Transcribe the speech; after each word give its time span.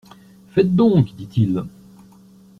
Faites 0.55 0.73
donc, 0.75 1.13
dit-il. 1.15 1.63